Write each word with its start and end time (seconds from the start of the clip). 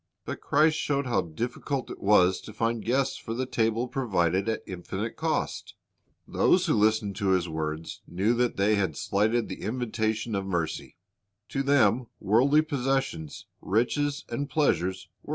But 0.25 0.41
Christ 0.41 0.77
showed 0.79 1.05
how 1.05 1.21
difficult 1.21 1.91
it 1.91 2.01
was 2.01 2.41
to 2.41 2.53
find 2.53 2.83
guests 2.83 3.17
for 3.17 3.35
the 3.35 3.45
table 3.45 3.87
provided 3.87 4.49
at 4.49 4.63
infinite 4.65 5.15
cost. 5.15 5.75
Those 6.27 6.65
who 6.65 6.73
listened 6.73 7.15
to 7.17 7.27
His 7.27 7.47
words 7.47 8.01
knew 8.07 8.33
that 8.33 8.57
they 8.57 8.73
had 8.73 8.97
slighted 8.97 9.47
the 9.47 9.61
invitation 9.61 10.33
of 10.33 10.47
mercy. 10.47 10.95
To 11.49 11.61
them 11.61 12.07
worldly 12.19 12.63
possessions, 12.63 13.45
riches, 13.61 14.25
and 14.27 14.49
pleasures 14.49 14.81
were 14.81 14.89
ijohii 14.89 15.25
6:51 15.25 15.25
2 15.25 15.27
Matt. 15.27 15.29